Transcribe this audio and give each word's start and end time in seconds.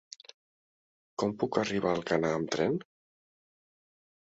Com 1.23 1.35
puc 1.43 1.59
arribar 1.65 1.93
a 1.93 1.99
Alcanar 1.99 2.33
amb 2.39 2.51
tren? 2.57 2.83